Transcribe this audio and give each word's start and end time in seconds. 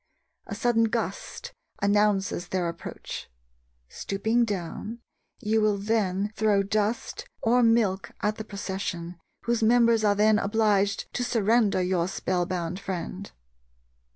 A 0.47 0.55
sudden 0.55 0.85
gust 0.85 1.53
announces 1.79 2.47
their 2.47 2.67
approach. 2.67 3.29
Stooping 3.87 4.45
down, 4.45 4.97
you 5.39 5.61
will 5.61 5.77
then 5.77 6.33
throw 6.35 6.63
dust 6.63 7.27
or 7.43 7.61
milk 7.61 8.09
at 8.19 8.37
the 8.37 8.43
procession, 8.43 9.19
whose 9.43 9.61
members 9.61 10.03
are 10.03 10.15
then 10.15 10.39
obliged 10.39 11.05
to 11.13 11.23
surrender 11.23 11.83
your 11.83 12.07
spell 12.07 12.47
bound 12.47 12.79
friend. 12.79 13.31